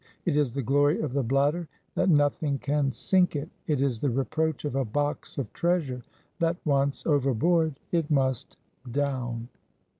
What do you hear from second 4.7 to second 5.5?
a box